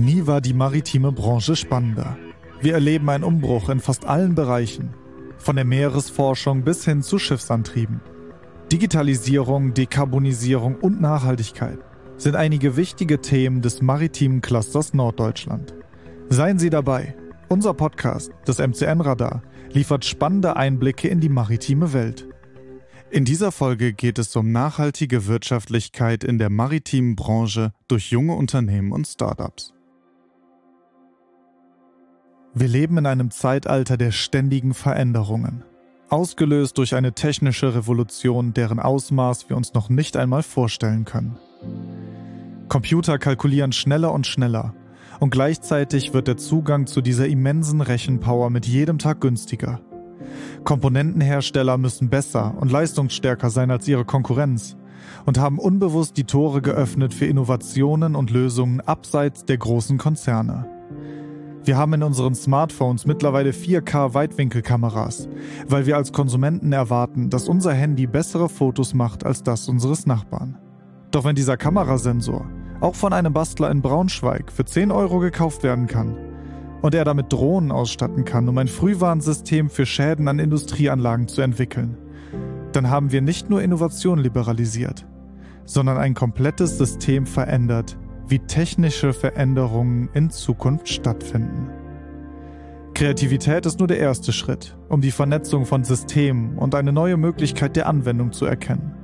[0.00, 2.16] Nie war die maritime Branche spannender.
[2.62, 4.94] Wir erleben einen Umbruch in fast allen Bereichen,
[5.36, 8.00] von der Meeresforschung bis hin zu Schiffsantrieben.
[8.72, 11.78] Digitalisierung, Dekarbonisierung und Nachhaltigkeit
[12.16, 15.74] sind einige wichtige Themen des maritimen Clusters Norddeutschland.
[16.30, 17.14] Seien Sie dabei.
[17.48, 22.26] Unser Podcast, das MCN Radar, liefert spannende Einblicke in die maritime Welt.
[23.10, 28.92] In dieser Folge geht es um nachhaltige Wirtschaftlichkeit in der maritimen Branche durch junge Unternehmen
[28.92, 29.74] und Startups.
[32.52, 35.62] Wir leben in einem Zeitalter der ständigen Veränderungen,
[36.08, 41.38] ausgelöst durch eine technische Revolution, deren Ausmaß wir uns noch nicht einmal vorstellen können.
[42.68, 44.74] Computer kalkulieren schneller und schneller,
[45.20, 49.80] und gleichzeitig wird der Zugang zu dieser immensen Rechenpower mit jedem Tag günstiger.
[50.64, 54.76] Komponentenhersteller müssen besser und leistungsstärker sein als ihre Konkurrenz
[55.24, 60.79] und haben unbewusst die Tore geöffnet für Innovationen und Lösungen abseits der großen Konzerne.
[61.62, 65.28] Wir haben in unseren Smartphones mittlerweile 4K Weitwinkelkameras,
[65.68, 70.58] weil wir als Konsumenten erwarten, dass unser Handy bessere Fotos macht als das unseres Nachbarn.
[71.10, 72.46] Doch wenn dieser Kamerasensor
[72.80, 76.16] auch von einem Bastler in Braunschweig für 10 Euro gekauft werden kann,
[76.82, 81.96] und er damit Drohnen ausstatten kann, um ein Frühwarnsystem für Schäden an Industrieanlagen zu entwickeln,
[82.72, 85.06] dann haben wir nicht nur Innovation liberalisiert,
[85.64, 87.98] sondern ein komplettes System verändert,
[88.30, 91.68] wie technische Veränderungen in Zukunft stattfinden.
[92.94, 97.76] Kreativität ist nur der erste Schritt, um die Vernetzung von Systemen und eine neue Möglichkeit
[97.76, 98.94] der Anwendung zu erkennen.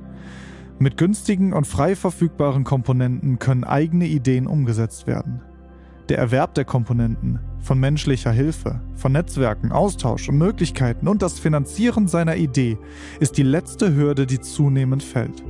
[0.79, 5.41] Mit günstigen und frei verfügbaren Komponenten können eigene Ideen umgesetzt werden.
[6.09, 12.07] Der Erwerb der Komponenten, von menschlicher Hilfe, von Netzwerken, Austausch und Möglichkeiten und das Finanzieren
[12.07, 12.77] seiner Idee
[13.19, 15.43] ist die letzte Hürde, die zunehmend fällt.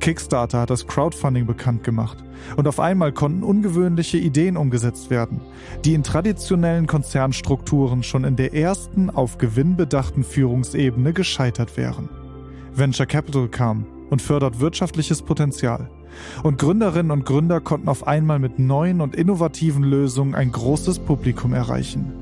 [0.00, 2.18] Kickstarter hat das Crowdfunding bekannt gemacht
[2.56, 5.40] und auf einmal konnten ungewöhnliche Ideen umgesetzt werden,
[5.84, 12.08] die in traditionellen Konzernstrukturen schon in der ersten auf Gewinn bedachten Führungsebene gescheitert wären.
[12.74, 15.90] Venture Capital kam und fördert wirtschaftliches Potenzial.
[16.42, 21.52] Und Gründerinnen und Gründer konnten auf einmal mit neuen und innovativen Lösungen ein großes Publikum
[21.52, 22.12] erreichen.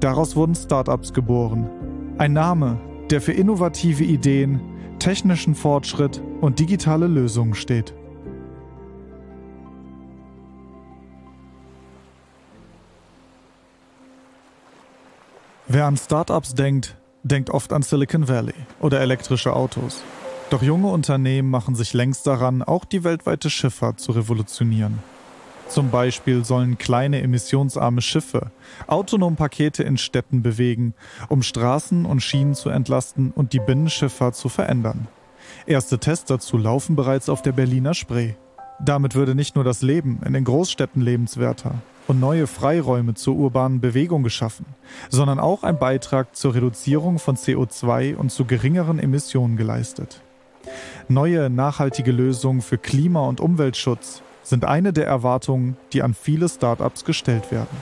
[0.00, 1.68] Daraus wurden Startups geboren.
[2.18, 2.78] Ein Name,
[3.10, 4.60] der für innovative Ideen,
[5.02, 7.92] technischen Fortschritt und digitale Lösungen steht.
[15.66, 20.04] Wer an Startups denkt, denkt oft an Silicon Valley oder elektrische Autos.
[20.50, 25.00] Doch junge Unternehmen machen sich längst daran, auch die weltweite Schifffahrt zu revolutionieren.
[25.72, 28.50] Zum Beispiel sollen kleine emissionsarme Schiffe
[28.88, 30.92] autonom Pakete in Städten bewegen,
[31.30, 35.08] um Straßen und Schienen zu entlasten und die Binnenschifffahrt zu verändern.
[35.64, 38.34] Erste Tests dazu laufen bereits auf der Berliner Spree.
[38.84, 43.80] Damit würde nicht nur das Leben in den Großstädten lebenswerter und neue Freiräume zur urbanen
[43.80, 44.66] Bewegung geschaffen,
[45.08, 50.20] sondern auch ein Beitrag zur Reduzierung von CO2 und zu geringeren Emissionen geleistet.
[51.08, 57.04] Neue nachhaltige Lösungen für Klima- und Umweltschutz sind eine der Erwartungen, die an viele Startups
[57.04, 57.76] gestellt werden.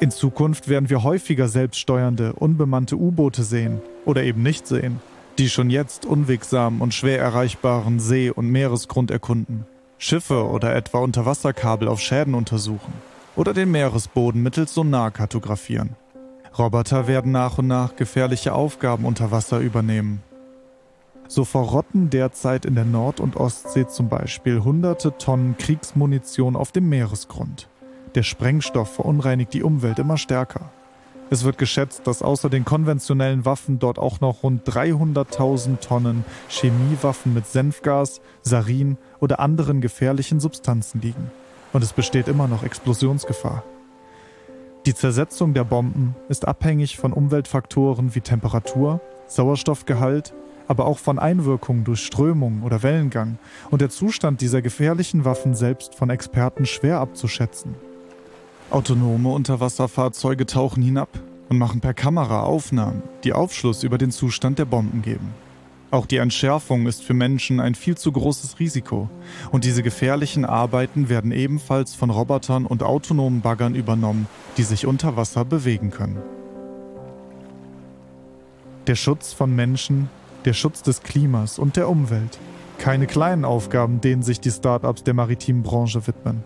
[0.00, 5.00] In Zukunft werden wir häufiger selbststeuernde, unbemannte U-Boote sehen oder eben nicht sehen,
[5.38, 9.66] die schon jetzt unwegsam und schwer erreichbaren See- und Meeresgrund erkunden,
[9.98, 12.92] Schiffe oder etwa Unterwasserkabel auf Schäden untersuchen
[13.36, 15.96] oder den Meeresboden mittels Sonar kartografieren.
[16.56, 20.22] Roboter werden nach und nach gefährliche Aufgaben unter Wasser übernehmen
[21.28, 26.88] so verrotten derzeit in der Nord- und Ostsee zum Beispiel hunderte Tonnen Kriegsmunition auf dem
[26.88, 27.68] Meeresgrund.
[28.14, 30.70] Der Sprengstoff verunreinigt die Umwelt immer stärker.
[31.30, 37.34] Es wird geschätzt, dass außer den konventionellen Waffen dort auch noch rund 300.000 Tonnen Chemiewaffen
[37.34, 41.30] mit Senfgas, Sarin oder anderen gefährlichen Substanzen liegen.
[41.72, 43.64] Und es besteht immer noch Explosionsgefahr.
[44.86, 50.34] Die Zersetzung der Bomben ist abhängig von Umweltfaktoren wie Temperatur, Sauerstoffgehalt
[50.68, 53.38] aber auch von Einwirkungen durch Strömung oder Wellengang
[53.70, 57.74] und der Zustand dieser gefährlichen Waffen selbst von Experten schwer abzuschätzen.
[58.70, 61.08] Autonome Unterwasserfahrzeuge tauchen hinab
[61.48, 65.34] und machen per Kamera Aufnahmen, die Aufschluss über den Zustand der Bomben geben.
[65.90, 69.08] Auch die Entschärfung ist für Menschen ein viel zu großes Risiko
[69.52, 75.16] und diese gefährlichen Arbeiten werden ebenfalls von Robotern und autonomen Baggern übernommen, die sich unter
[75.16, 76.20] Wasser bewegen können.
[78.88, 80.10] Der Schutz von Menschen
[80.44, 82.38] der Schutz des Klimas und der Umwelt.
[82.78, 86.44] Keine kleinen Aufgaben, denen sich die Startups der maritimen Branche widmen.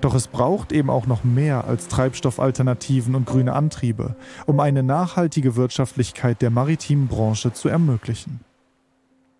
[0.00, 4.14] Doch es braucht eben auch noch mehr als Treibstoffalternativen und grüne Antriebe,
[4.46, 8.40] um eine nachhaltige Wirtschaftlichkeit der maritimen Branche zu ermöglichen.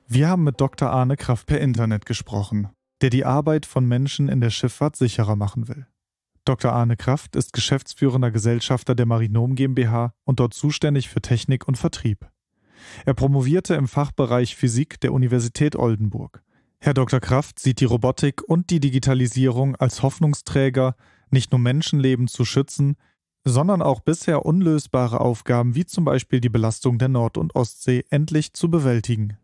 [0.09, 0.91] Wir haben mit Dr.
[0.91, 2.69] Arne Kraft per Internet gesprochen,
[3.01, 5.87] der die Arbeit von Menschen in der Schifffahrt sicherer machen will.
[6.45, 6.73] Dr.
[6.73, 12.29] Arne Kraft ist geschäftsführender Gesellschafter der Marinom GmbH und dort zuständig für Technik und Vertrieb.
[13.07, 16.43] Er promovierte im Fachbereich Physik der Universität Oldenburg.
[16.79, 17.21] Herr Dr.
[17.21, 20.97] Kraft sieht die Robotik und die Digitalisierung als Hoffnungsträger,
[21.31, 22.97] nicht nur Menschenleben zu schützen,
[23.45, 28.55] sondern auch bisher unlösbare Aufgaben wie zum Beispiel die Belastung der Nord- und Ostsee endlich
[28.55, 29.37] zu bewältigen.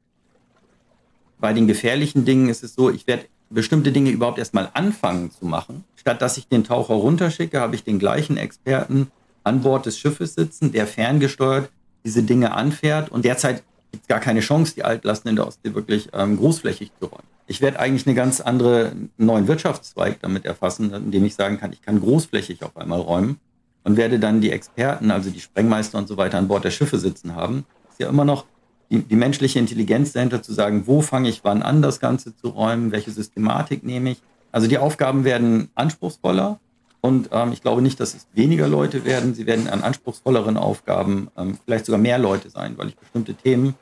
[1.39, 5.45] Bei den gefährlichen Dingen ist es so, ich werde bestimmte Dinge überhaupt erstmal anfangen zu
[5.45, 5.85] machen.
[5.95, 9.11] Statt dass ich den Taucher runterschicke, habe ich den gleichen Experten
[9.45, 11.71] an Bord des Schiffes sitzen, der ferngesteuert
[12.07, 13.11] diese Dinge anfährt.
[13.11, 16.93] Und derzeit gibt es gar keine Chance, die Altlasten in der Ostsee wirklich ähm, großflächig
[16.99, 17.27] zu räumen.
[17.49, 21.83] Ich werde eigentlich eine ganz andere neuen Wirtschaftszweig damit erfassen, indem ich sagen kann, ich
[21.83, 23.39] kann großflächig auf einmal räumen
[23.85, 26.99] und werde dann die Experten, also die Sprengmeister und so weiter an Bord der Schiffe
[26.99, 27.65] sitzen haben.
[27.91, 28.47] Ist ja immer noch
[28.91, 32.49] die, die menschliche Intelligenz dahinter zu sagen, wo fange ich wann an, das Ganze zu
[32.49, 34.23] räumen, welche Systematik nehme ich.
[34.53, 36.59] Also die Aufgaben werden anspruchsvoller
[37.07, 39.35] und ähm, ich glaube nicht, dass es weniger Leute werden.
[39.35, 43.75] Sie werden an anspruchsvolleren Aufgaben ähm, vielleicht sogar mehr Leute sein, weil ich bestimmte Themen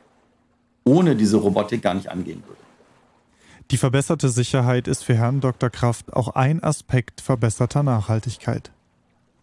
[0.84, 2.60] ohne diese Robotik gar nicht angehen würde.
[3.70, 5.70] Die verbesserte Sicherheit ist für Herrn Dr.
[5.70, 8.70] Kraft auch ein Aspekt verbesserter Nachhaltigkeit.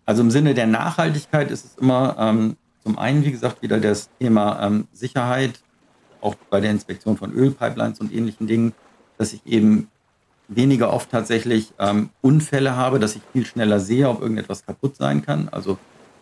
[0.06, 4.10] Also im Sinne der Nachhaltigkeit ist es immer ähm, zum einen, wie gesagt, wieder das
[4.20, 5.60] Thema ähm, Sicherheit,
[6.22, 8.74] auch bei der Inspektion von Ölpipelines und ähnlichen Dingen,
[9.18, 9.90] dass ich eben
[10.56, 15.22] weniger oft tatsächlich ähm, Unfälle habe, dass ich viel schneller sehe, ob irgendetwas kaputt sein
[15.22, 15.50] kann.
[15.50, 15.78] Also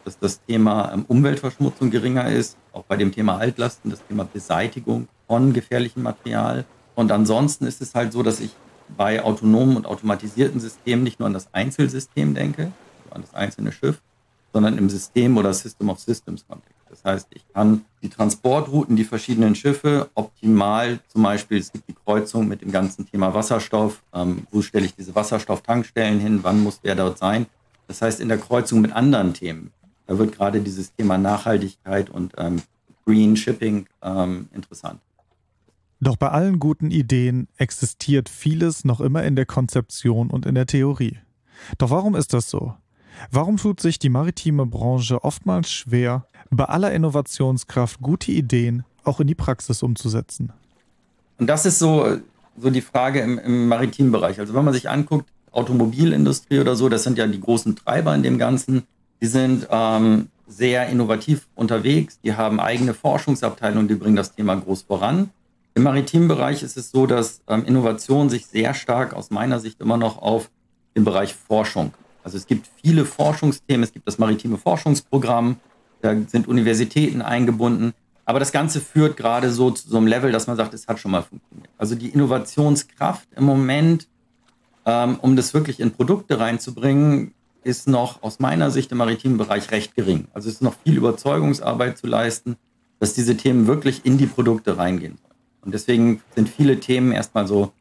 [0.05, 5.07] dass das Thema ähm, Umweltverschmutzung geringer ist, auch bei dem Thema Altlasten, das Thema Beseitigung
[5.27, 6.65] von gefährlichem Material.
[6.95, 8.51] Und ansonsten ist es halt so, dass ich
[8.97, 12.71] bei autonomen und automatisierten Systemen nicht nur an das Einzelsystem denke,
[13.03, 14.01] also an das einzelne Schiff,
[14.53, 16.75] sondern im System oder System of Systems Kontext.
[16.89, 21.94] Das heißt, ich kann die Transportrouten, die verschiedenen Schiffe optimal, zum Beispiel, es gibt die
[21.94, 26.80] Kreuzung mit dem ganzen Thema Wasserstoff, ähm, wo stelle ich diese Wasserstofftankstellen hin, wann muss
[26.84, 27.46] wer dort sein.
[27.88, 29.72] Das heißt, in der Kreuzung mit anderen Themen,
[30.07, 32.62] da wird gerade dieses Thema Nachhaltigkeit und ähm,
[33.06, 35.01] Green Shipping ähm, interessant.
[36.01, 40.66] Doch bei allen guten Ideen existiert vieles noch immer in der Konzeption und in der
[40.66, 41.18] Theorie.
[41.78, 42.74] Doch warum ist das so?
[43.31, 49.28] Warum tut sich die maritime Branche oftmals schwer, bei aller Innovationskraft gute Ideen auch in
[49.28, 50.51] die Praxis umzusetzen?
[51.38, 52.18] Und das ist so,
[52.57, 54.40] so die Frage im, im maritimen Bereich.
[54.40, 58.24] Also wenn man sich anguckt, Automobilindustrie oder so, das sind ja die großen Treiber in
[58.24, 58.84] dem Ganzen.
[59.22, 64.84] Die sind ähm, sehr innovativ unterwegs, die haben eigene Forschungsabteilungen, die bringen das Thema groß
[64.84, 65.30] voran.
[65.75, 69.80] Im maritimen Bereich ist es so, dass ähm, Innovation sich sehr stark aus meiner Sicht
[69.81, 70.50] immer noch auf
[70.96, 71.94] den Bereich Forschung
[72.24, 75.57] also es gibt viele Forschungsthemen, es gibt das maritime Forschungsprogramm,
[76.01, 77.94] da sind Universitäten eingebunden.
[78.25, 81.00] Aber das Ganze führt gerade so zu so einem Level, dass man sagt, es hat
[81.00, 81.69] schon mal funktioniert.
[81.78, 84.07] Also die Innovationskraft im Moment,
[84.86, 89.72] ähm, um das wirklich in Produkte reinzubringen, ist noch aus meiner Sicht im maritimen Bereich
[89.72, 90.28] recht gering.
[90.34, 92.56] Also es ist noch viel Überzeugungsarbeit zu leisten,
[93.00, 95.36] dass diese Themen wirklich in die Produkte reingehen sollen.
[95.62, 97.72] Und deswegen sind viele Themen erstmal so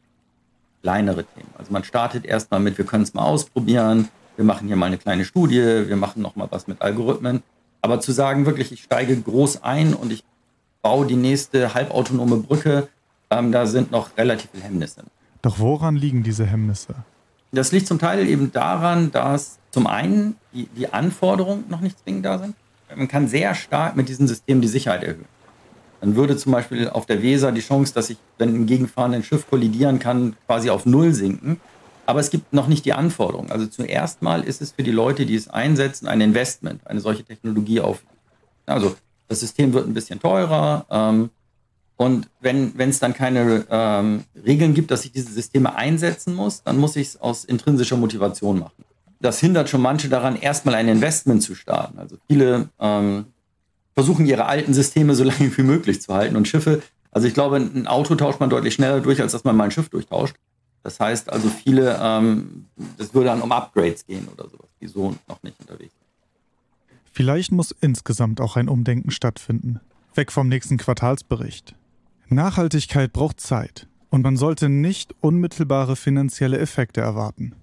[0.82, 1.50] kleinere Themen.
[1.56, 4.98] Also man startet erstmal mit, wir können es mal ausprobieren, wir machen hier mal eine
[4.98, 7.42] kleine Studie, wir machen noch mal was mit Algorithmen.
[7.80, 10.24] Aber zu sagen, wirklich, ich steige groß ein und ich
[10.82, 12.88] baue die nächste halbautonome Brücke,
[13.30, 15.04] ähm, da sind noch relativ viele Hemmnisse.
[15.42, 16.94] Doch woran liegen diese Hemmnisse?
[17.52, 22.26] Das liegt zum Teil eben daran, dass zum einen die, die Anforderungen noch nicht zwingend
[22.26, 22.54] da sind.
[22.94, 25.26] Man kann sehr stark mit diesen Systemen die Sicherheit erhöhen.
[26.00, 29.48] Dann würde zum Beispiel auf der Weser die Chance, dass ich, wenn ein gegenfahrenden Schiff
[29.48, 31.60] kollidieren kann, quasi auf Null sinken.
[32.08, 33.52] Aber es gibt noch nicht die Anforderungen.
[33.52, 37.22] Also zuerst mal ist es für die Leute, die es einsetzen, ein Investment, eine solche
[37.22, 38.02] Technologie auf.
[38.64, 38.96] Also
[39.28, 40.86] das System wird ein bisschen teurer.
[40.88, 41.28] Ähm,
[41.98, 46.78] und wenn es dann keine ähm, Regeln gibt, dass ich diese Systeme einsetzen muss, dann
[46.78, 48.86] muss ich es aus intrinsischer Motivation machen.
[49.20, 51.98] Das hindert schon manche daran, erstmal ein Investment zu starten.
[51.98, 53.26] Also viele ähm,
[53.92, 56.36] versuchen ihre alten Systeme so lange wie möglich zu halten.
[56.36, 59.54] Und Schiffe, also ich glaube, ein Auto tauscht man deutlich schneller durch, als dass man
[59.56, 60.34] mal ein Schiff durchtauscht.
[60.82, 62.66] Das heißt also viele, ähm,
[62.96, 66.08] das würde dann um Upgrades gehen oder sowas, die so noch nicht unterwegs sind.
[67.12, 69.80] Vielleicht muss insgesamt auch ein Umdenken stattfinden.
[70.14, 71.74] Weg vom nächsten Quartalsbericht.
[72.28, 77.54] Nachhaltigkeit braucht Zeit und man sollte nicht unmittelbare finanzielle Effekte erwarten.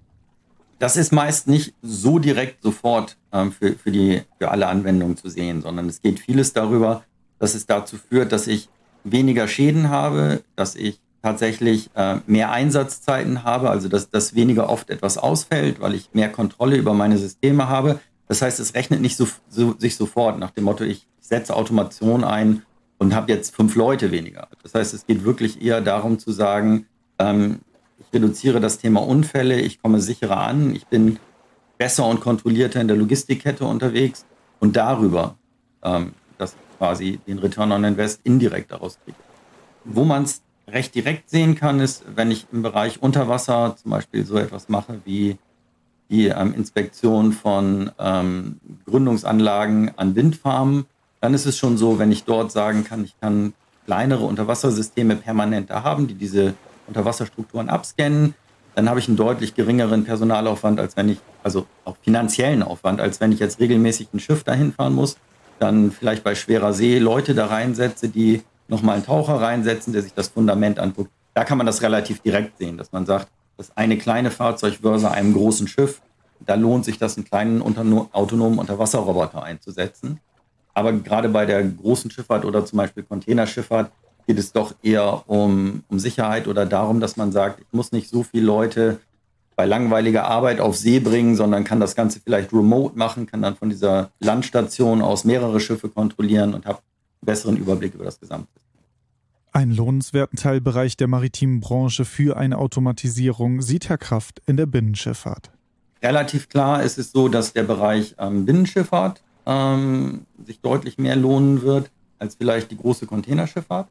[0.78, 5.30] Das ist meist nicht so direkt sofort ähm, für, für, die, für alle Anwendungen zu
[5.30, 7.02] sehen, sondern es geht vieles darüber,
[7.38, 8.68] dass es dazu führt, dass ich
[9.04, 14.90] weniger Schäden habe, dass ich tatsächlich äh, mehr Einsatzzeiten habe, also dass, dass weniger oft
[14.90, 17.98] etwas ausfällt, weil ich mehr Kontrolle über meine Systeme habe.
[18.28, 22.22] Das heißt, es rechnet nicht so, so, sich sofort nach dem Motto, ich setze Automation
[22.22, 22.62] ein
[22.98, 24.46] und habe jetzt fünf Leute weniger.
[24.62, 26.86] Das heißt, es geht wirklich eher darum zu sagen,
[27.18, 27.58] ähm,
[27.98, 31.18] ich reduziere das Thema Unfälle, ich komme sicherer an, ich bin
[31.76, 34.24] besser und kontrollierter in der Logistikkette unterwegs
[34.60, 35.34] und darüber
[35.82, 39.18] ähm, das quasi den Return on Invest indirekt daraus kriege.
[39.84, 44.24] Wo man es recht direkt sehen kann, ist, wenn ich im Bereich Unterwasser zum Beispiel
[44.26, 45.38] so etwas mache wie
[46.10, 50.86] die ähm, Inspektion von ähm, Gründungsanlagen an Windfarmen,
[51.20, 53.54] dann ist es schon so, wenn ich dort sagen kann, ich kann
[53.86, 56.54] kleinere Unterwassersysteme permanent da haben, die diese
[56.88, 58.34] Unterwasserstrukturen abscannen,
[58.74, 63.20] dann habe ich einen deutlich geringeren Personalaufwand, als wenn ich, also auch finanziellen Aufwand, als
[63.20, 65.16] wenn ich jetzt regelmäßig ein Schiff dahin fahren muss,
[65.58, 70.14] dann vielleicht bei schwerer See Leute da reinsetze, die nochmal einen Taucher reinsetzen, der sich
[70.14, 71.10] das Fundament anguckt.
[71.34, 75.04] Da kann man das relativ direkt sehen, dass man sagt, das eine kleine Fahrzeug versus
[75.04, 76.02] einem großen Schiff,
[76.44, 80.20] da lohnt sich das, einen kleinen autonomen Unterwasserroboter einzusetzen.
[80.74, 83.90] Aber gerade bei der großen Schifffahrt oder zum Beispiel Containerschifffahrt
[84.26, 88.10] geht es doch eher um, um Sicherheit oder darum, dass man sagt, ich muss nicht
[88.10, 89.00] so viele Leute
[89.54, 93.56] bei langweiliger Arbeit auf See bringen, sondern kann das Ganze vielleicht remote machen, kann dann
[93.56, 96.80] von dieser Landstation aus mehrere Schiffe kontrollieren und habe
[97.26, 98.48] besseren Überblick über das gesamte.
[99.52, 105.50] Einen lohnenswerten Teilbereich der maritimen Branche für eine Automatisierung sieht Herr Kraft in der Binnenschifffahrt.
[106.02, 111.62] Relativ klar ist es so, dass der Bereich ähm, Binnenschifffahrt ähm, sich deutlich mehr lohnen
[111.62, 113.88] wird als vielleicht die große Containerschifffahrt,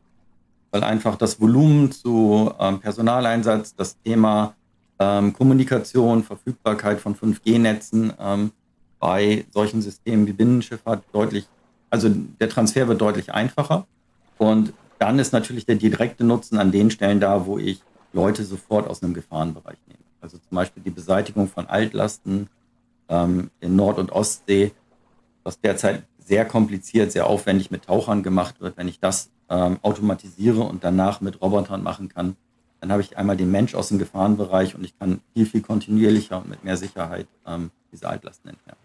[0.72, 4.56] weil einfach das Volumen zu ähm, Personaleinsatz, das Thema
[5.00, 8.52] ähm, Kommunikation, Verfügbarkeit von 5G-Netzen ähm,
[9.00, 11.48] bei solchen Systemen wie Binnenschifffahrt deutlich,
[11.96, 13.88] also der Transfer wird deutlich einfacher.
[14.38, 17.82] Und dann ist natürlich der direkte Nutzen an den Stellen da, wo ich
[18.14, 20.00] Leute sofort aus einem Gefahrenbereich nehme.
[20.22, 22.50] Also zum Beispiel die Beseitigung von Altlasten
[23.10, 24.72] ähm, in Nord- und Ostsee
[25.46, 30.62] was derzeit sehr kompliziert, sehr aufwendig mit Tauchern gemacht wird, wenn ich das ähm, automatisiere
[30.62, 32.36] und danach mit Robotern machen kann,
[32.82, 36.38] dann habe ich einmal den Mensch aus dem Gefahrenbereich und ich kann viel, viel kontinuierlicher
[36.38, 38.80] und mit mehr Sicherheit ähm, diese Altlasten entfernen.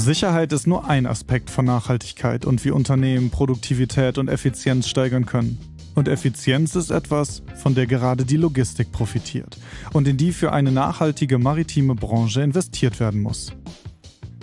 [0.00, 5.58] Sicherheit ist nur ein Aspekt von Nachhaltigkeit und wie Unternehmen Produktivität und Effizienz steigern können.
[5.94, 9.58] Und Effizienz ist etwas, von der gerade die Logistik profitiert
[9.92, 13.52] und in die für eine nachhaltige maritime Branche investiert werden muss.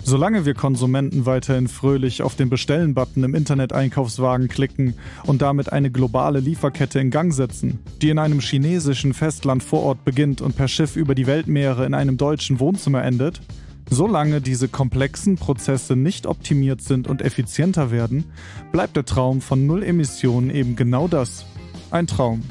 [0.04, 6.38] Solange wir Konsumenten weiterhin fröhlich auf den Bestellen-Button im Internet-Einkaufswagen klicken und damit eine globale
[6.38, 10.94] Lieferkette in Gang setzen, die in einem chinesischen Festland vor Ort beginnt und per Schiff
[10.94, 13.40] über die Weltmeere in einem deutschen Wohnzimmer endet,
[13.90, 18.24] Solange diese komplexen Prozesse nicht optimiert sind und effizienter werden,
[18.70, 21.46] bleibt der Traum von Null Emissionen eben genau das,
[21.90, 22.42] ein Traum.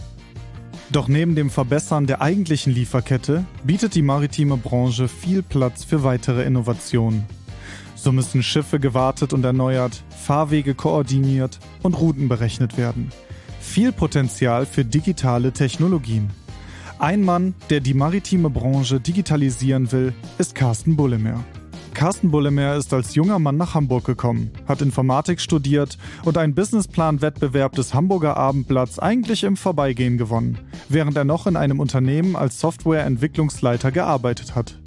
[0.92, 6.44] Doch neben dem Verbessern der eigentlichen Lieferkette bietet die maritime Branche viel Platz für weitere
[6.44, 7.26] Innovationen.
[7.96, 13.12] So müssen Schiffe gewartet und erneuert, Fahrwege koordiniert und Routen berechnet werden.
[13.60, 16.30] Viel Potenzial für digitale Technologien.
[17.00, 21.44] Ein Mann, der die maritime Branche digitalisieren will, ist Carsten Bullemer.
[21.94, 27.74] Carsten Bullemer ist als junger Mann nach Hamburg gekommen, hat Informatik studiert und einen Businessplan-Wettbewerb
[27.74, 30.58] des Hamburger Abendblatts eigentlich im Vorbeigehen gewonnen,
[30.90, 34.80] während er noch in einem Unternehmen als Softwareentwicklungsleiter gearbeitet hat.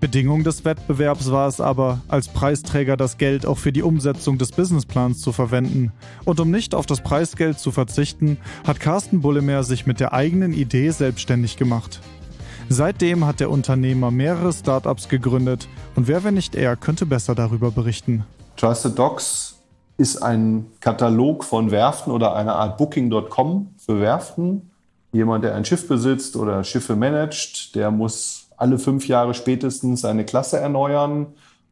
[0.00, 4.52] Bedingung des Wettbewerbs war es aber, als Preisträger das Geld auch für die Umsetzung des
[4.52, 5.92] Businessplans zu verwenden.
[6.24, 10.52] Und um nicht auf das Preisgeld zu verzichten, hat Carsten Bullemer sich mit der eigenen
[10.52, 12.00] Idee selbstständig gemacht.
[12.68, 17.72] Seitdem hat der Unternehmer mehrere Startups gegründet und wer, wenn nicht er, könnte besser darüber
[17.72, 18.24] berichten.
[18.56, 19.56] Trusted Docs
[19.96, 24.70] ist ein Katalog von Werften oder eine Art Booking.com für Werften.
[25.10, 30.24] Jemand, der ein Schiff besitzt oder Schiffe managt, der muss alle fünf Jahre spätestens seine
[30.24, 31.26] Klasse erneuern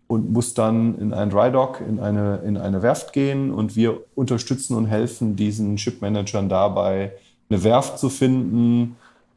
[0.06, 3.52] und muss dann in ein Dry Dock, in eine, in eine Werft gehen.
[3.52, 7.12] Und wir unterstützen und helfen diesen Shipmanagern dabei,
[7.50, 8.96] eine Werft zu finden.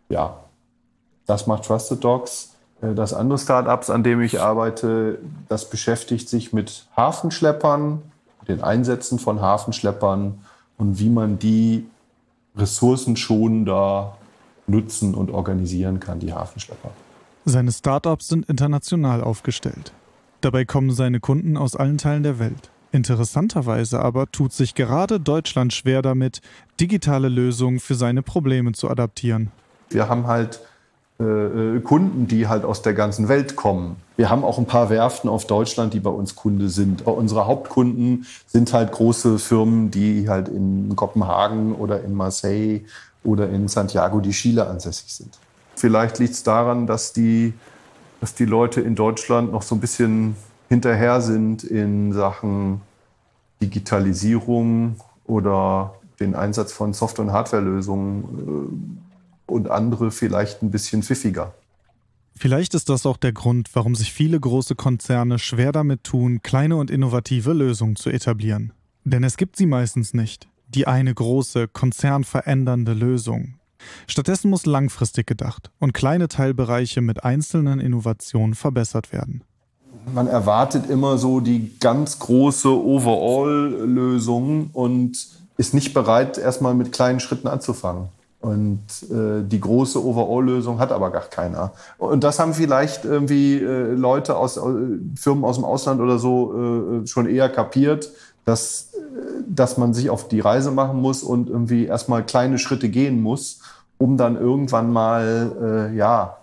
[0.09, 0.37] Ja,
[1.25, 2.55] das macht Trusted Dogs.
[2.81, 8.03] Äh, das andere Startups, an dem ich arbeite, das beschäftigt sich mit Hafenschleppern,
[8.47, 10.39] den Einsätzen von Hafenschleppern
[10.77, 11.87] und wie man die
[12.55, 14.17] ressourcenschonender
[14.67, 16.91] nutzen und organisieren kann, die Hafenschlepper.
[17.45, 19.93] Seine Startups sind international aufgestellt.
[20.41, 22.69] Dabei kommen seine Kunden aus allen Teilen der Welt.
[22.91, 26.41] Interessanterweise aber tut sich gerade Deutschland schwer damit,
[26.79, 29.51] digitale Lösungen für seine Probleme zu adaptieren.
[29.89, 30.59] Wir haben halt
[31.19, 33.97] äh, äh, Kunden, die halt aus der ganzen Welt kommen.
[34.15, 37.01] Wir haben auch ein paar Werften auf Deutschland, die bei uns Kunde sind.
[37.01, 42.81] Aber unsere Hauptkunden sind halt große Firmen, die halt in Kopenhagen oder in Marseille
[43.23, 45.37] oder in Santiago de Chile ansässig sind.
[45.79, 47.53] Vielleicht liegt es daran, dass die,
[48.19, 50.35] dass die Leute in Deutschland noch so ein bisschen
[50.67, 52.81] hinterher sind in Sachen
[53.61, 58.89] Digitalisierung oder den Einsatz von Software- und Hardwarelösungen
[59.47, 61.53] äh, und andere vielleicht ein bisschen pfiffiger.
[62.35, 66.75] Vielleicht ist das auch der Grund, warum sich viele große Konzerne schwer damit tun, kleine
[66.75, 68.73] und innovative Lösungen zu etablieren.
[69.05, 73.58] Denn es gibt sie meistens nicht, die eine große, konzernverändernde Lösung.
[74.07, 79.43] Stattdessen muss langfristig gedacht und kleine Teilbereiche mit einzelnen Innovationen verbessert werden.
[80.13, 87.19] Man erwartet immer so die ganz große Overall-Lösung und ist nicht bereit, erstmal mit kleinen
[87.19, 88.09] Schritten anzufangen.
[88.41, 88.79] Und
[89.11, 91.73] äh, die große Overall-Lösung hat aber gar keiner.
[91.97, 94.61] Und das haben vielleicht irgendwie äh, Leute aus äh,
[95.15, 98.09] Firmen aus dem Ausland oder so äh, schon eher kapiert,
[98.49, 98.89] dass,
[99.47, 103.61] dass man sich auf die Reise machen muss und irgendwie erstmal kleine Schritte gehen muss,
[103.99, 106.37] um dann irgendwann mal äh, ja,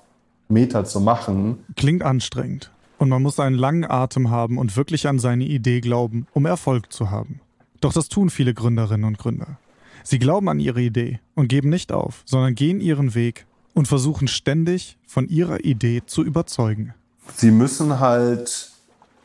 [0.48, 1.64] Meter zu machen.
[1.74, 2.70] Klingt anstrengend.
[2.98, 6.92] Und man muss einen langen Atem haben und wirklich an seine Idee glauben, um Erfolg
[6.92, 7.40] zu haben.
[7.80, 9.58] Doch das tun viele Gründerinnen und Gründer.
[10.04, 14.28] Sie glauben an ihre Idee und geben nicht auf, sondern gehen ihren Weg und versuchen
[14.28, 16.94] ständig von ihrer Idee zu überzeugen.
[17.34, 18.70] Sie müssen halt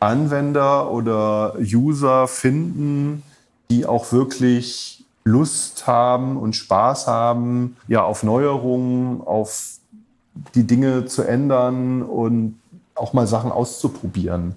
[0.01, 3.23] Anwender oder User finden,
[3.69, 9.77] die auch wirklich Lust haben und Spaß haben, ja, auf Neuerungen, auf
[10.55, 12.59] die Dinge zu ändern und
[12.95, 14.55] auch mal Sachen auszuprobieren.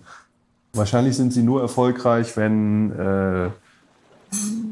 [0.73, 3.51] Wahrscheinlich sind sie nur erfolgreich, wenn äh,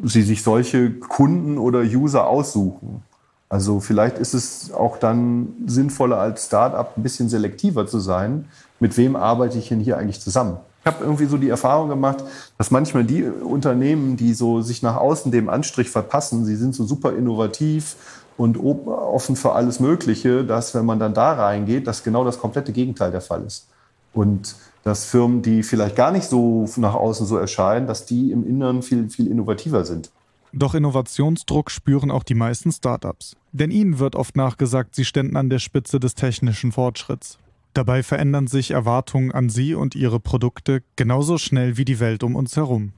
[0.02, 3.02] sie sich solche Kunden oder User aussuchen.
[3.48, 8.46] Also vielleicht ist es auch dann sinnvoller als Startup ein bisschen selektiver zu sein.
[8.82, 10.56] Mit wem arbeite ich denn hier eigentlich zusammen?
[10.80, 12.24] Ich habe irgendwie so die Erfahrung gemacht,
[12.58, 16.84] dass manchmal die Unternehmen, die so sich nach außen dem Anstrich verpassen, sie sind so
[16.84, 17.94] super innovativ
[18.36, 22.72] und offen für alles Mögliche, dass wenn man dann da reingeht, dass genau das komplette
[22.72, 23.68] Gegenteil der Fall ist.
[24.12, 28.44] Und dass Firmen, die vielleicht gar nicht so nach außen so erscheinen, dass die im
[28.44, 30.10] Inneren viel, viel innovativer sind.
[30.52, 33.36] Doch Innovationsdruck spüren auch die meisten Startups.
[33.52, 37.38] Denn ihnen wird oft nachgesagt, sie ständen an der Spitze des technischen Fortschritts.
[37.74, 42.36] Dabei verändern sich Erwartungen an sie und ihre Produkte genauso schnell wie die Welt um
[42.36, 42.92] uns herum.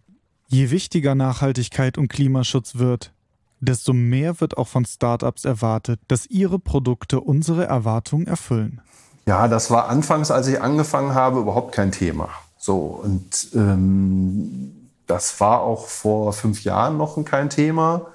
[0.48, 3.12] Je wichtiger Nachhaltigkeit und Klimaschutz wird,
[3.60, 8.80] desto mehr wird auch von Startups erwartet, dass ihre Produkte unsere Erwartungen erfüllen.
[9.26, 12.28] Ja, das war anfangs, als ich angefangen habe, überhaupt kein Thema.
[12.58, 18.06] So, und ähm, das war auch vor fünf Jahren noch kein Thema.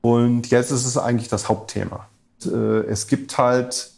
[0.00, 2.06] Und jetzt ist es eigentlich das Hauptthema.
[2.44, 2.48] Äh,
[2.86, 3.90] es gibt halt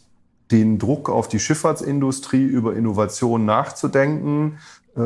[0.51, 4.57] den Druck auf die Schifffahrtsindustrie, über Innovation nachzudenken,
[4.95, 5.01] äh,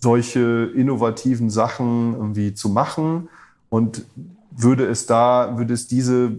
[0.00, 3.28] solche innovativen Sachen irgendwie zu machen.
[3.68, 4.04] Und
[4.50, 6.32] würde es da, würde es diese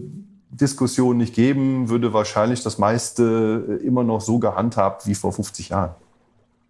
[0.50, 5.70] Diskussion nicht geben, würde wahrscheinlich das meiste äh, immer noch so gehandhabt wie vor 50
[5.70, 5.94] Jahren.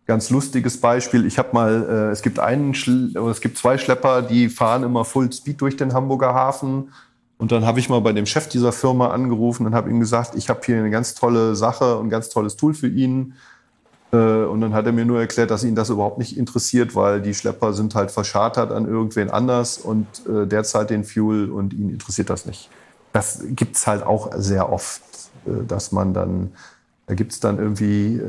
[0.07, 1.27] Ganz lustiges Beispiel.
[1.27, 2.75] Ich habe mal, äh, es gibt einen,
[3.17, 6.93] oder es gibt zwei Schlepper, die fahren immer Full Speed durch den Hamburger Hafen.
[7.43, 10.37] Und dann habe ich mal bei dem Chef dieser Firma angerufen und habe ihm gesagt,
[10.37, 13.35] ich habe hier eine ganz tolle Sache und ein ganz tolles Tool für ihn.
[14.13, 17.21] Äh, und dann hat er mir nur erklärt, dass ihn das überhaupt nicht interessiert, weil
[17.21, 21.73] die Schlepper sind halt verschartert an irgendwen anders und äh, der zahlt den Fuel und
[21.73, 22.71] ihn interessiert das nicht
[23.13, 25.03] das gibt es halt auch sehr oft,
[25.45, 26.53] äh, dass man dann,
[27.09, 28.21] da gibt es dann irgendwie,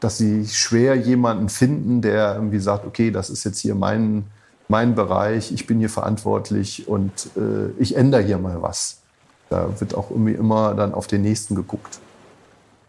[0.00, 4.24] dass sie schwer jemanden finden, der irgendwie sagt, okay, das ist jetzt hier mein,
[4.68, 9.02] mein Bereich, ich bin hier verantwortlich und äh, ich ändere hier mal was.
[9.50, 12.00] Da wird auch irgendwie immer dann auf den Nächsten geguckt.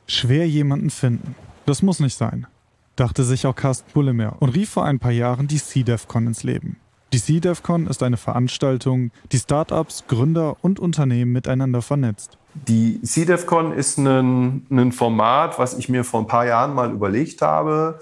[0.08, 1.36] Schwer jemanden finden.
[1.66, 2.48] Das muss nicht sein,
[2.96, 6.78] dachte sich auch Carsten Bullemer und rief vor ein paar Jahren die CDEFCON ins Leben.
[7.14, 12.38] Die CDEFCON ist eine Veranstaltung, die Startups, Gründer und Unternehmen miteinander vernetzt.
[12.56, 17.42] Die CDEFCON ist ein, ein Format, was ich mir vor ein paar Jahren mal überlegt
[17.42, 18.00] habe.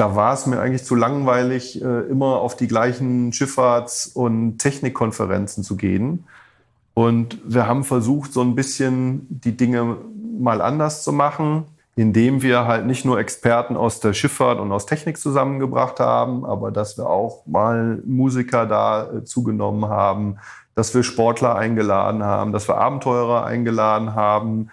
[0.00, 5.62] Da war es mir eigentlich zu langweilig, äh, immer auf die gleichen Schifffahrts- und Technikkonferenzen
[5.62, 6.24] zu gehen.
[6.94, 9.98] Und wir haben versucht, so ein bisschen die Dinge
[10.38, 14.86] mal anders zu machen indem wir halt nicht nur Experten aus der Schifffahrt und aus
[14.86, 20.38] Technik zusammengebracht haben, aber dass wir auch mal Musiker da äh, zugenommen haben,
[20.74, 24.70] dass wir Sportler eingeladen haben, dass wir Abenteurer eingeladen haben,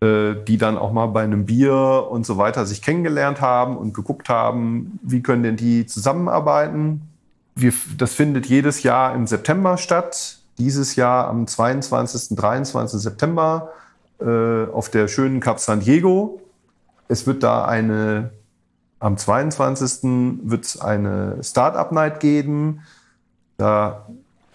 [0.00, 4.28] die dann auch mal bei einem Bier und so weiter sich kennengelernt haben und geguckt
[4.28, 7.02] haben, wie können denn die zusammenarbeiten.
[7.56, 10.38] Wir, das findet jedes Jahr im September statt.
[10.58, 12.36] Dieses Jahr am 22.
[12.36, 13.00] 23.
[13.00, 13.70] September
[14.20, 16.40] äh, auf der schönen Cap San Diego
[17.08, 18.30] es wird da eine,
[19.00, 20.40] am 22.
[20.44, 22.82] wird es eine Startup Night geben.
[23.56, 24.06] Da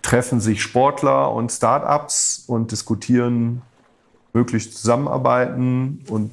[0.03, 3.63] treffen sich Sportler und Startups und diskutieren
[4.34, 6.32] möglichst zusammenarbeiten und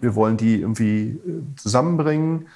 [0.00, 2.48] wir wollen die irgendwie äh, zusammenbringen.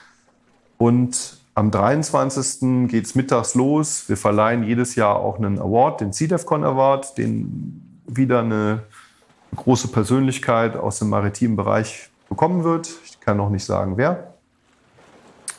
[0.78, 2.88] Und am 23.
[2.88, 4.08] geht es mittags los.
[4.08, 8.82] Wir verleihen jedes Jahr auch einen Award, den CDEFCON Award, den wieder eine
[9.54, 12.90] große Persönlichkeit aus dem maritimen Bereich bekommen wird.
[13.06, 14.34] Ich kann noch nicht sagen, wer.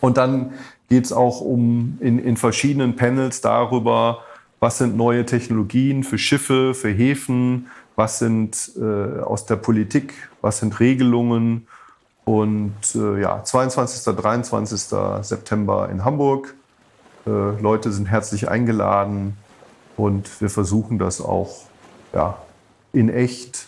[0.02, 0.54] Und dann
[0.90, 4.20] geht es auch um in, in verschiedenen Panels darüber,
[4.60, 10.60] was sind neue Technologien für Schiffe, für Häfen, was sind äh, aus der Politik, was
[10.60, 11.68] sind Regelungen.
[12.24, 14.16] Und äh, ja, 22.
[14.16, 14.80] 23.
[15.22, 16.54] September in Hamburg.
[17.26, 19.36] Äh, Leute sind herzlich eingeladen
[19.98, 21.64] und wir versuchen das auch
[22.14, 22.38] ja,
[22.94, 23.68] in echt.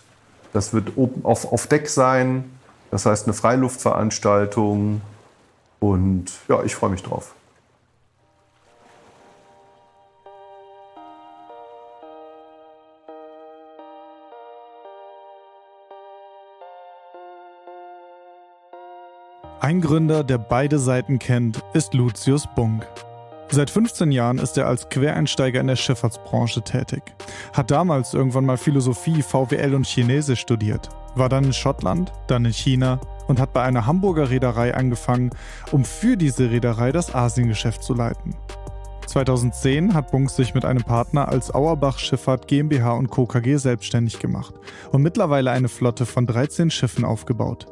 [0.54, 2.52] Das wird open, auf, auf Deck sein,
[2.92, 5.02] das heißt eine Freiluftveranstaltung.
[5.80, 7.34] Und ja, ich freue mich drauf.
[19.70, 22.88] Ein Gründer, der beide Seiten kennt, ist Lucius Bunk.
[23.52, 27.04] Seit 15 Jahren ist er als Quereinsteiger in der Schifffahrtsbranche tätig.
[27.54, 30.90] Hat damals irgendwann mal Philosophie, VWL und Chinesisch studiert.
[31.14, 35.30] War dann in Schottland, dann in China und hat bei einer Hamburger Reederei angefangen,
[35.72, 38.34] um für diese Reederei das Asiengeschäft zu leiten.
[39.06, 43.28] 2010 hat Bunk sich mit einem Partner als Auerbach Schifffahrt GmbH und Co.
[43.28, 44.56] KG selbstständig gemacht
[44.92, 47.68] und mittlerweile eine Flotte von 13 Schiffen aufgebaut.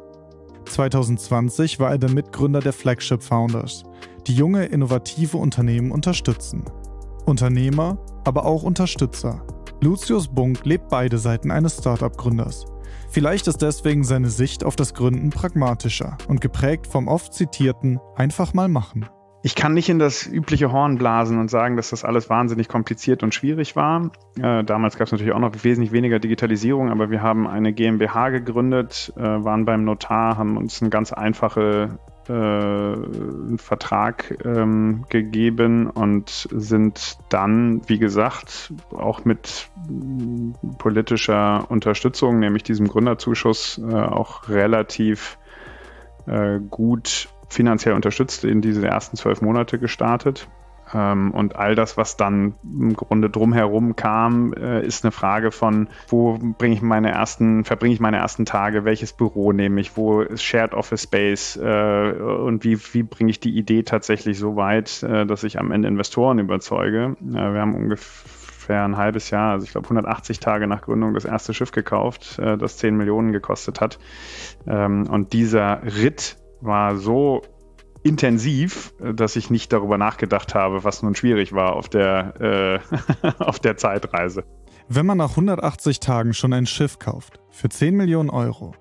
[0.68, 3.84] 2020 war er der Mitgründer der Flagship Founders,
[4.26, 6.64] die junge, innovative Unternehmen unterstützen.
[7.26, 9.44] Unternehmer, aber auch Unterstützer.
[9.80, 12.66] Lucius Bunk lebt beide Seiten eines Startup-Gründers.
[13.10, 18.54] Vielleicht ist deswegen seine Sicht auf das Gründen pragmatischer und geprägt vom oft zitierten einfach
[18.54, 19.08] mal machen.
[19.42, 23.22] Ich kann nicht in das übliche Horn blasen und sagen, dass das alles wahnsinnig kompliziert
[23.22, 24.10] und schwierig war.
[24.36, 28.30] Äh, damals gab es natürlich auch noch wesentlich weniger Digitalisierung, aber wir haben eine GmbH
[28.30, 31.98] gegründet, äh, waren beim Notar, haben uns eine ganz einfache
[32.28, 39.70] äh, einen Vertrag ähm, gegeben und sind dann, wie gesagt, auch mit
[40.78, 45.38] politischer Unterstützung, nämlich diesem Gründerzuschuss, äh, auch relativ
[46.26, 50.48] äh, gut finanziell unterstützt in diese ersten zwölf Monate gestartet.
[50.94, 55.88] Ähm, und all das, was dann im Grunde drumherum kam, äh, ist eine Frage von,
[56.08, 60.22] wo bringe ich meine ersten, verbringe ich meine ersten Tage, welches Büro nehme ich, wo
[60.22, 65.02] ist Shared Office Space äh, und wie, wie bringe ich die Idee tatsächlich so weit,
[65.02, 67.16] äh, dass ich am Ende Investoren überzeuge.
[67.20, 71.54] wir haben ungefähr ein halbes Jahr, also ich glaube 180 Tage nach Gründung das erste
[71.54, 73.98] Schiff gekauft, das 10 Millionen gekostet hat.
[74.66, 77.42] Ähm, und dieser Ritt war so
[78.02, 82.80] intensiv, dass ich nicht darüber nachgedacht habe, was nun schwierig war auf der,
[83.22, 84.44] äh, auf der Zeitreise.
[84.88, 88.74] Wenn man nach 180 Tagen schon ein Schiff kauft, für 10 Millionen Euro,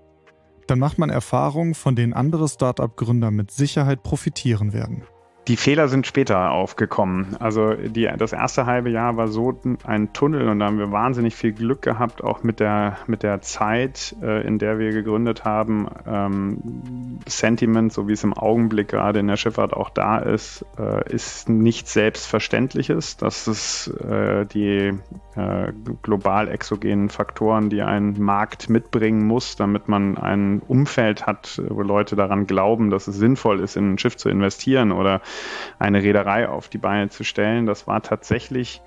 [0.68, 5.04] dann macht man Erfahrungen, von denen andere Startup-Gründer mit Sicherheit profitieren werden.
[5.48, 7.38] Die Fehler sind später aufgekommen.
[7.40, 11.36] Also die, das erste halbe Jahr war so ein Tunnel und da haben wir wahnsinnig
[11.36, 15.88] viel Glück gehabt, auch mit der, mit der Zeit, äh, in der wir gegründet haben.
[16.06, 21.14] Ähm, Sentiment, so wie es im Augenblick gerade in der Schifffahrt auch da ist, äh,
[21.14, 23.16] ist nichts Selbstverständliches.
[23.16, 24.94] Das ist äh, die
[25.38, 25.72] äh,
[26.02, 32.16] global exogenen Faktoren, die ein Markt mitbringen muss, damit man ein Umfeld hat, wo Leute
[32.16, 35.22] daran glauben, dass es sinnvoll ist, in ein Schiff zu investieren oder
[35.78, 37.68] eine Reederei auf die Beine zu stellen.
[37.68, 38.82] Das war tatsächlich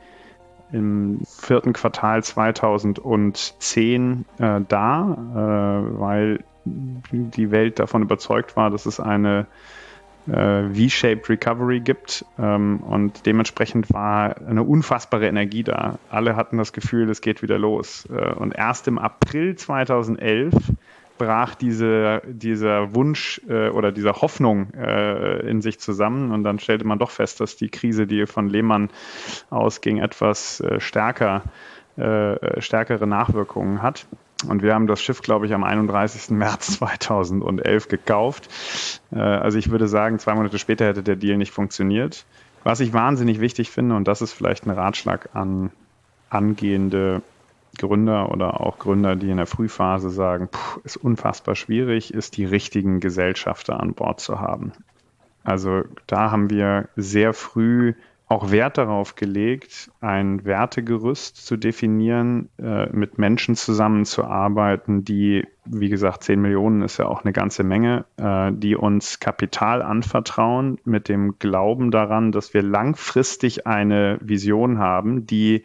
[0.73, 9.01] im vierten Quartal 2010 äh, da, äh, weil die Welt davon überzeugt war, dass es
[9.01, 9.47] eine
[10.31, 15.99] V-shaped Recovery gibt ähm, und dementsprechend war eine unfassbare Energie da.
[16.11, 18.07] Alle hatten das Gefühl, es geht wieder los.
[18.11, 20.55] Äh, und erst im April 2011
[21.21, 26.87] brach diese, dieser Wunsch äh, oder diese Hoffnung äh, in sich zusammen und dann stellte
[26.87, 28.89] man doch fest, dass die Krise, die von Lehmann
[29.51, 31.43] ausging, etwas äh, stärker,
[31.97, 34.07] äh, stärkere Nachwirkungen hat.
[34.49, 36.31] Und wir haben das Schiff, glaube ich, am 31.
[36.31, 38.49] März 2011 gekauft.
[39.13, 42.25] Äh, also ich würde sagen, zwei Monate später hätte der Deal nicht funktioniert.
[42.65, 45.71] Was ich wahnsinnig wichtig finde, und das ist vielleicht ein Ratschlag an
[46.29, 47.23] angehende
[47.79, 52.45] Gründer oder auch Gründer, die in der Frühphase sagen, puh, ist unfassbar schwierig, ist die
[52.45, 54.73] richtigen Gesellschafter an Bord zu haben.
[55.45, 57.95] Also da haben wir sehr früh
[58.31, 66.23] auch Wert darauf gelegt, ein Wertegerüst zu definieren, äh, mit Menschen zusammenzuarbeiten, die, wie gesagt,
[66.23, 71.41] 10 Millionen ist ja auch eine ganze Menge, äh, die uns Kapital anvertrauen mit dem
[71.41, 75.65] Glauben daran, dass wir langfristig eine Vision haben, die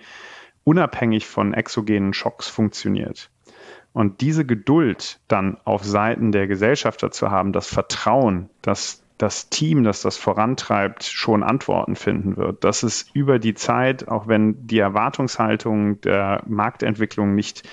[0.64, 3.30] unabhängig von exogenen Schocks funktioniert.
[3.94, 9.84] Und diese Geduld dann auf Seiten der Gesellschafter zu haben, das Vertrauen, dass das Team,
[9.84, 12.64] das das vorantreibt, schon Antworten finden wird.
[12.64, 17.64] Dass es über die Zeit, auch wenn die Erwartungshaltungen der Marktentwicklung nicht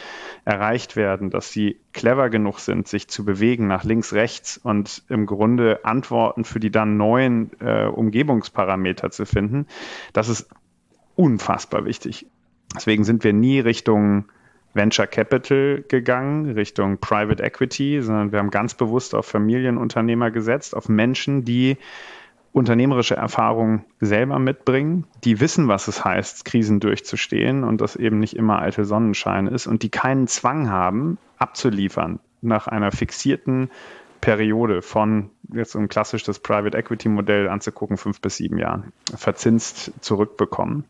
[0.45, 5.27] erreicht werden, dass sie clever genug sind, sich zu bewegen nach links, rechts und im
[5.27, 9.67] Grunde Antworten für die dann neuen äh, Umgebungsparameter zu finden,
[10.13, 10.49] das ist
[11.17, 12.27] unfassbar wichtig.
[12.75, 14.27] Deswegen sind wir nie Richtung
[14.75, 20.89] Venture Capital gegangen, Richtung Private Equity, sondern wir haben ganz bewusst auf Familienunternehmer gesetzt, auf
[20.89, 21.77] Menschen, die
[22.53, 28.37] unternehmerische Erfahrung selber mitbringen, die wissen, was es heißt, Krisen durchzustehen und das eben nicht
[28.37, 33.71] immer alte Sonnenschein ist und die keinen Zwang haben, abzuliefern nach einer fixierten
[34.21, 39.93] Periode von jetzt um klassisch das Private Equity Modell anzugucken, fünf bis sieben Jahren, verzinst
[40.01, 40.85] zurückbekommen.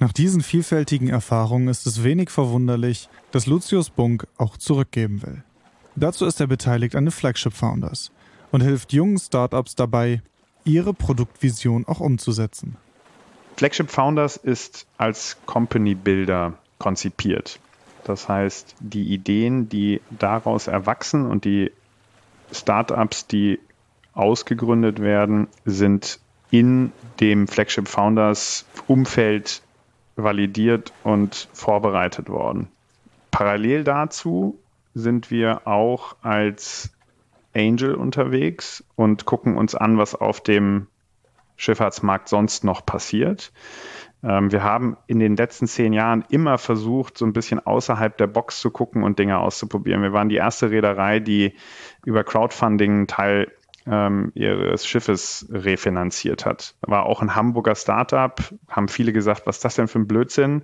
[0.00, 5.42] Nach diesen vielfältigen Erfahrungen ist es wenig verwunderlich, dass Lucius Bunk auch zurückgeben will.
[5.96, 8.12] Dazu ist er beteiligt an den Flagship Founders
[8.52, 10.22] und hilft jungen Startups dabei,
[10.64, 12.76] ihre Produktvision auch umzusetzen.
[13.56, 17.58] Flagship Founders ist als Company Builder konzipiert.
[18.04, 21.72] Das heißt, die Ideen, die daraus erwachsen und die
[22.52, 23.58] Startups, die
[24.14, 26.20] ausgegründet werden, sind
[26.52, 29.60] in dem Flagship Founders Umfeld
[30.22, 32.68] validiert und vorbereitet worden.
[33.30, 34.58] Parallel dazu
[34.94, 36.92] sind wir auch als
[37.54, 40.86] Angel unterwegs und gucken uns an, was auf dem
[41.56, 43.52] Schifffahrtsmarkt sonst noch passiert.
[44.22, 48.26] Ähm, wir haben in den letzten zehn Jahren immer versucht, so ein bisschen außerhalb der
[48.26, 50.02] Box zu gucken und Dinge auszuprobieren.
[50.02, 51.54] Wir waren die erste Reederei, die
[52.04, 53.52] über Crowdfunding einen Teil
[53.90, 56.74] ähm, ihres Schiffes refinanziert hat.
[56.82, 60.62] War auch ein Hamburger Startup, haben viele gesagt, was ist das denn für ein Blödsinn?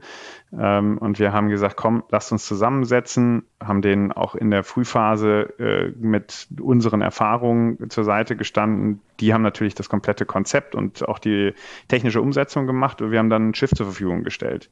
[0.53, 5.55] Ähm, und wir haben gesagt, komm, lasst uns zusammensetzen, haben denen auch in der Frühphase
[5.59, 9.01] äh, mit unseren Erfahrungen zur Seite gestanden.
[9.21, 11.55] Die haben natürlich das komplette Konzept und auch die
[11.89, 14.71] technische Umsetzung gemacht und wir haben dann ein Schiff zur Verfügung gestellt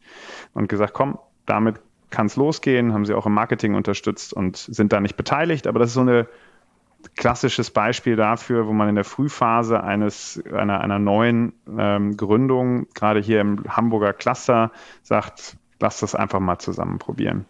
[0.53, 4.93] und gesagt, komm, damit kann es losgehen, haben sie auch im Marketing unterstützt und sind
[4.93, 6.29] da nicht beteiligt, aber das ist so eine
[7.17, 13.21] klassisches Beispiel dafür, wo man in der Frühphase eines, einer, einer neuen ähm, Gründung, gerade
[13.21, 17.45] hier im Hamburger Cluster, sagt, lass das einfach mal zusammen probieren.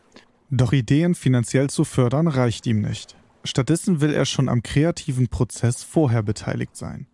[0.50, 3.16] Doch Ideen finanziell zu fördern reicht ihm nicht.
[3.44, 7.06] Stattdessen will er schon am kreativen Prozess vorher beteiligt sein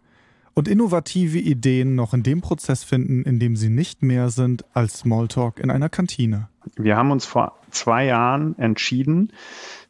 [0.59, 4.99] und innovative Ideen noch in dem Prozess finden, in dem sie nicht mehr sind als
[4.99, 6.49] Smalltalk in einer Kantine.
[6.77, 9.33] Wir haben uns vor zwei Jahren entschieden,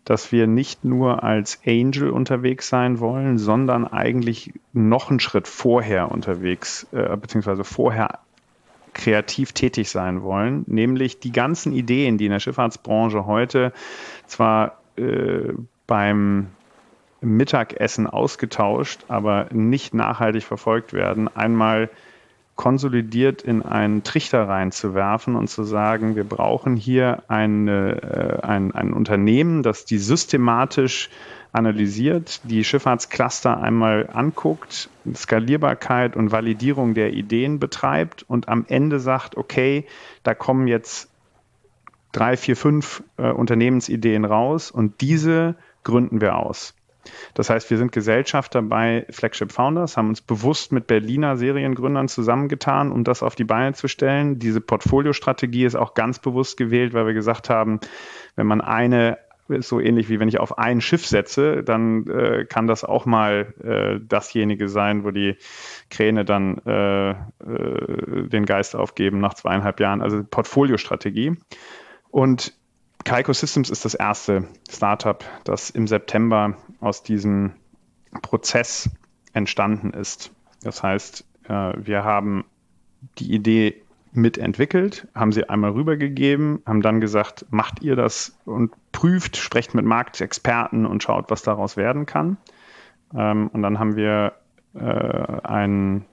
[0.08, 6.10] dass wir nicht nur als Angel unterwegs sein wollen, sondern eigentlich noch einen Schritt vorher
[6.10, 8.20] unterwegs, äh, beziehungsweise vorher
[8.94, 13.74] kreativ tätig sein wollen, nämlich die ganzen Ideen, die in der Schifffahrtsbranche heute
[14.26, 15.52] zwar äh,
[15.86, 16.46] beim
[17.20, 21.90] Mittagessen ausgetauscht, aber nicht nachhaltig verfolgt werden, einmal
[22.58, 28.02] konsolidiert in einen Trichter reinzuwerfen und zu sagen, wir brauchen hier eine,
[28.42, 31.08] äh, ein, ein Unternehmen, das die systematisch
[31.52, 39.36] analysiert, die Schifffahrtscluster einmal anguckt, Skalierbarkeit und Validierung der Ideen betreibt und am Ende sagt,
[39.36, 39.86] okay,
[40.24, 41.08] da kommen jetzt
[42.10, 46.74] drei, vier, fünf äh, Unternehmensideen raus und diese gründen wir aus.
[47.34, 52.92] Das heißt, wir sind Gesellschafter bei Flagship Founders, haben uns bewusst mit Berliner Seriengründern zusammengetan,
[52.92, 54.38] um das auf die Beine zu stellen.
[54.38, 57.80] Diese Portfoliostrategie ist auch ganz bewusst gewählt, weil wir gesagt haben,
[58.36, 59.18] wenn man eine
[59.48, 63.06] ist so ähnlich wie wenn ich auf ein Schiff setze, dann äh, kann das auch
[63.06, 65.36] mal äh, dasjenige sein, wo die
[65.90, 67.14] Kräne dann äh, äh
[68.28, 70.02] den Geist aufgeben nach zweieinhalb Jahren.
[70.02, 71.36] Also Portfoliostrategie.
[72.10, 72.54] Und
[73.04, 77.52] Kaiko Systems ist das erste Startup, das im September aus diesem
[78.22, 78.90] Prozess
[79.32, 80.30] entstanden ist.
[80.62, 82.44] Das heißt, äh, wir haben
[83.18, 83.82] die Idee
[84.12, 89.84] mitentwickelt, haben sie einmal rübergegeben, haben dann gesagt, macht ihr das und prüft, sprecht mit
[89.84, 92.36] Marktexperten und schaut, was daraus werden kann.
[93.14, 94.34] Ähm, und dann haben wir
[94.74, 96.04] äh, einen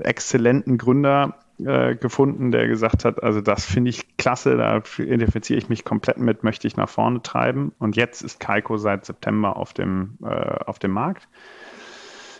[0.00, 5.68] exzellenten Gründer äh, gefunden, der gesagt hat, also das finde ich klasse, da identifiziere ich
[5.68, 7.72] mich komplett mit, möchte ich nach vorne treiben.
[7.78, 11.28] Und jetzt ist Kaiko seit September auf dem, äh, auf dem Markt.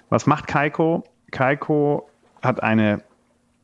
[0.08, 1.04] Was macht Kaiko?
[1.30, 2.08] Kaiko
[2.42, 3.02] hat eine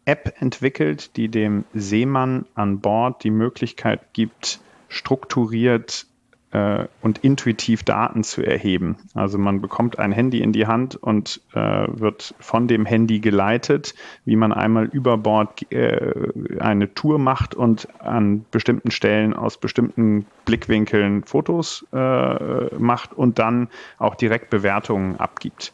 [0.04, 6.06] App entwickelt, die dem Seemann an Bord die Möglichkeit gibt, strukturiert
[6.52, 8.96] äh, und intuitiv Daten zu erheben.
[9.14, 13.94] Also man bekommt ein Handy in die Hand und äh, wird von dem Handy geleitet,
[14.24, 16.12] wie man einmal über Bord äh,
[16.60, 23.68] eine Tour macht und an bestimmten Stellen aus bestimmten Blickwinkeln Fotos äh, macht und dann
[23.98, 25.72] auch direkt Bewertungen abgibt.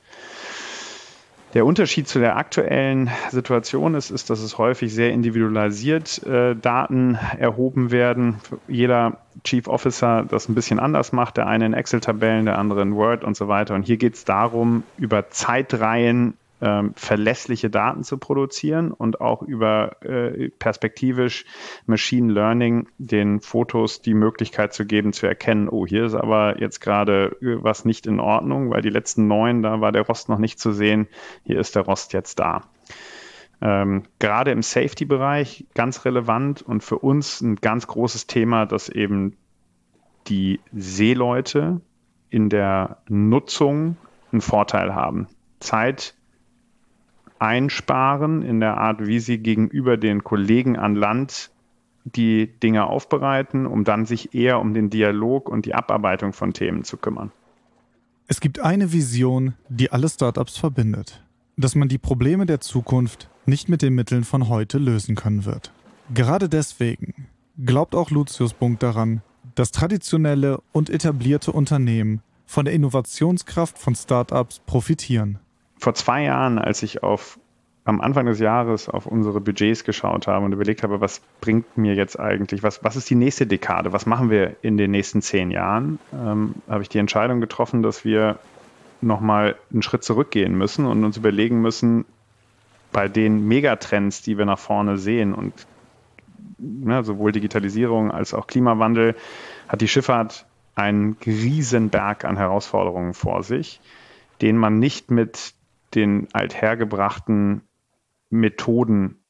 [1.54, 7.18] Der Unterschied zu der aktuellen Situation ist, ist, dass es häufig sehr individualisiert äh, Daten
[7.38, 8.38] erhoben werden.
[8.68, 12.94] Jeder Chief Officer das ein bisschen anders macht, der eine in Excel-Tabellen, der andere in
[12.94, 13.74] Word und so weiter.
[13.74, 20.00] Und hier geht es darum, über Zeitreihen ähm, verlässliche Daten zu produzieren und auch über
[20.02, 21.44] äh, perspektivisch
[21.86, 26.80] Machine Learning den Fotos die Möglichkeit zu geben, zu erkennen, oh, hier ist aber jetzt
[26.80, 30.60] gerade was nicht in Ordnung, weil die letzten neun, da war der Rost noch nicht
[30.60, 31.08] zu sehen,
[31.44, 32.62] hier ist der Rost jetzt da.
[33.60, 39.36] Ähm, gerade im Safety-Bereich ganz relevant und für uns ein ganz großes Thema, dass eben
[40.28, 41.80] die Seeleute
[42.30, 43.96] in der Nutzung
[44.30, 45.26] einen Vorteil haben.
[45.58, 46.14] Zeit
[47.42, 51.50] einsparen in der Art, wie sie gegenüber den Kollegen an Land
[52.04, 56.84] die Dinge aufbereiten, um dann sich eher um den Dialog und die Abarbeitung von Themen
[56.84, 57.32] zu kümmern.
[58.28, 61.22] Es gibt eine Vision, die alle Startups verbindet,
[61.56, 65.72] dass man die Probleme der Zukunft nicht mit den Mitteln von heute lösen können wird.
[66.14, 67.26] Gerade deswegen
[67.64, 69.20] glaubt auch Lucius Bunk daran,
[69.56, 75.40] dass traditionelle und etablierte Unternehmen von der Innovationskraft von Startups profitieren
[75.82, 77.38] vor zwei Jahren, als ich auf
[77.84, 81.94] am Anfang des Jahres auf unsere Budgets geschaut habe und überlegt habe, was bringt mir
[81.94, 85.50] jetzt eigentlich, was, was ist die nächste Dekade, was machen wir in den nächsten zehn
[85.50, 88.38] Jahren, ähm, habe ich die Entscheidung getroffen, dass wir
[89.00, 92.04] nochmal einen Schritt zurückgehen müssen und uns überlegen müssen,
[92.92, 95.52] bei den Megatrends, die wir nach vorne sehen und
[96.86, 99.16] ja, sowohl Digitalisierung als auch Klimawandel,
[99.66, 103.80] hat die Schifffahrt einen riesen Berg an Herausforderungen vor sich,
[104.40, 105.54] den man nicht mit
[105.94, 107.62] den althergebrachten
[108.30, 109.22] Methoden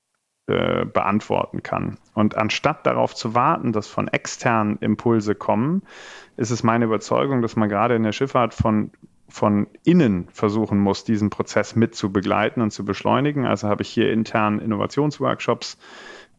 [0.47, 1.99] äh, beantworten kann.
[2.15, 5.83] Und anstatt darauf zu warten, dass von externen Impulse kommen,
[6.37, 8.91] ist es meine Überzeugung, dass man gerade in der Schifffahrt von
[9.29, 13.47] von innen versuchen muss, diesen Prozess mit zu begleiten und zu beschleunigen.
[13.47, 15.79] Also habe ich hier intern Innovationsworkshops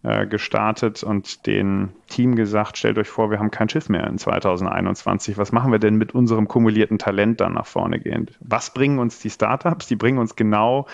[0.03, 4.17] äh, gestartet und den Team gesagt, stellt euch vor, wir haben kein Schiff mehr in
[4.17, 5.37] 2021.
[5.37, 8.37] Was machen wir denn mit unserem kumulierten Talent dann nach vorne gehend?
[8.41, 9.87] Was bringen uns die Startups?
[9.87, 10.87] Die bringen uns genau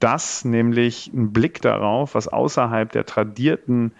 [0.00, 3.92] das, nämlich einen Blick darauf, was außerhalb der tradierten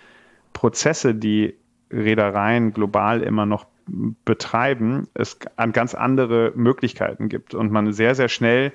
[0.52, 1.54] Prozesse, die
[1.92, 3.66] Reedereien global immer noch
[4.24, 8.72] betreiben, es an ganz andere Möglichkeiten gibt und man sehr, sehr schnell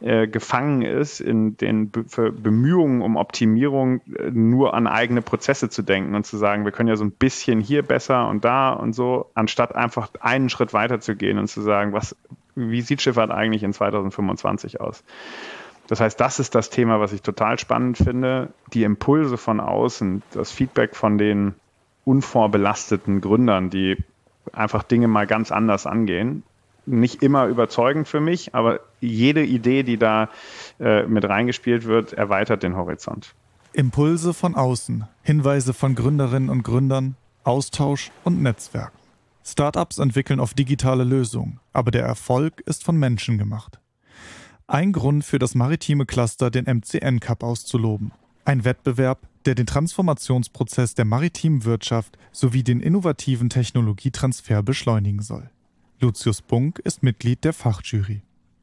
[0.00, 5.82] äh, gefangen ist in den Be Bemühungen um Optimierung, äh, nur an eigene Prozesse zu
[5.82, 8.92] denken und zu sagen, wir können ja so ein bisschen hier besser und da und
[8.92, 12.16] so, anstatt einfach einen Schritt weiter zu gehen und zu sagen, was,
[12.54, 15.04] wie sieht Schifffahrt eigentlich in 2025 aus?
[15.86, 18.52] Das heißt, das ist das Thema, was ich total spannend finde.
[18.72, 21.54] Die Impulse von außen, das Feedback von den
[22.04, 23.96] unvorbelasteten Gründern, die
[24.54, 26.42] einfach Dinge mal ganz anders angehen.
[26.86, 30.28] Nicht immer überzeugend für mich, aber jede Idee, die da
[30.78, 33.34] äh, mit reingespielt wird, erweitert den Horizont.
[33.72, 38.92] Impulse von außen, Hinweise von Gründerinnen und Gründern, Austausch und Netzwerk.
[39.42, 43.78] Startups entwickeln oft digitale Lösungen, aber der Erfolg ist von Menschen gemacht.
[44.66, 48.12] Ein Grund für das maritime Cluster, den MCN Cup auszuloben.
[48.46, 55.50] Ein Wettbewerb, der den Transformationsprozess der maritimen Wirtschaft sowie den innovativen Technologietransfer beschleunigen soll.
[56.00, 58.20] Lucius Bunk ist Mitglied der Fachjury.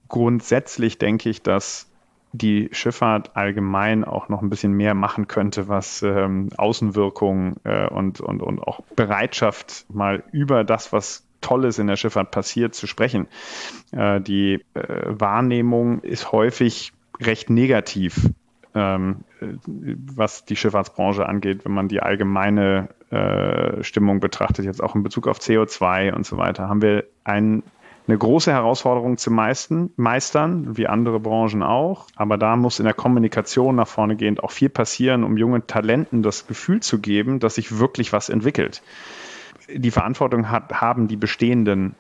[0.08, 1.88] Grundsätzlich denke ich, dass
[2.32, 8.22] die Schifffahrt allgemein auch noch ein bisschen mehr machen könnte, was ähm, Außenwirkung äh, und,
[8.22, 13.28] und, und auch Bereitschaft mal über das, was Tolles in der Schifffahrt passiert, zu sprechen.
[13.92, 18.30] Äh, die äh, Wahrnehmung ist häufig recht negativ
[18.74, 19.24] ähm,
[20.16, 25.28] was die Schifffahrtsbranche angeht, wenn man die allgemeine äh, Stimmung betrachtet, jetzt auch in Bezug
[25.28, 27.64] auf CO2 und so weiter, haben wir ein,
[28.08, 32.08] eine große Herausforderung zu meisten, meistern, wie andere Branchen auch.
[32.16, 36.24] Aber da muss in der Kommunikation nach vorne gehend auch viel passieren, um jungen Talenten
[36.24, 38.82] das Gefühl zu geben, dass sich wirklich was entwickelt.
[39.74, 41.96] Die Verantwortung hat, haben die bestehenden